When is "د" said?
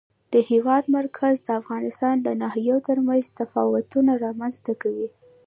0.33-0.35, 1.43-1.49, 2.21-2.27